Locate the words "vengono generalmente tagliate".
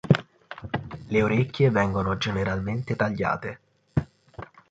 1.69-3.59